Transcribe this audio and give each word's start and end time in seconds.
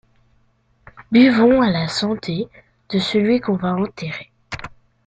Buvons 1.11 1.61
à 1.61 1.69
la 1.69 1.87
santé 1.87 2.47
de 2.89 2.97
celui 2.97 3.39
qu’on 3.39 3.55
va 3.55 3.75
enterrer. 3.75 4.31